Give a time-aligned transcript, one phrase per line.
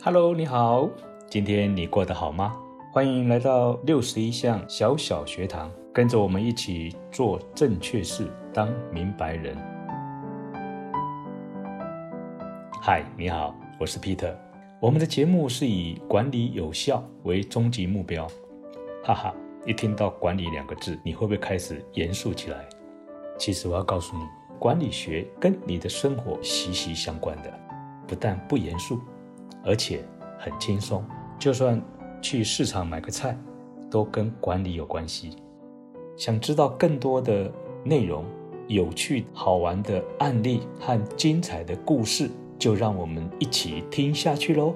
[0.00, 0.88] Hello，你好，
[1.28, 2.56] 今天你过得好吗？
[2.92, 9.56] 欢迎来到六十一项小小学堂，跟着我们一起做正确事，当明白人。
[12.80, 14.32] 嗨，你好，我是 Peter。
[14.80, 18.24] 我们的节目是以管理有效为终极目标。
[19.02, 19.34] 哈哈，
[19.66, 22.64] 一听到“管理”两个字，你会不会开始严肃起来？
[23.36, 24.22] 其实我要告诉你，
[24.60, 27.52] 管理学跟你的生活息息相关的，
[28.06, 29.00] 不但不严肃，
[29.64, 30.04] 而且
[30.38, 31.04] 很轻松。
[31.38, 31.80] 就算
[32.20, 33.38] 去市场买个菜，
[33.90, 35.36] 都跟管理有关系。
[36.16, 37.50] 想知道更多的
[37.84, 38.24] 内容、
[38.66, 44.74] 有趣好玩的案例和精彩的故事，就让我们一起听下去喽。